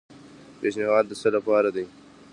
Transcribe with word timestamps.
پیشنھاد 0.59 1.05
د 1.09 1.11
څه 1.21 1.29
لپاره 1.35 1.69
دی؟ 1.75 1.85